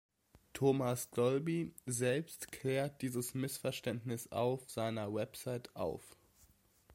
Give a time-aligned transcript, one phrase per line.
[0.55, 6.17] Thomas Dolby selbst klärt dieses Missverständnis auf seiner Website auf.